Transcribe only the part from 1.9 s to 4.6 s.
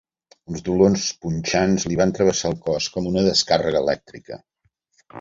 li van travessar el cos com una descàrrega elèctrica.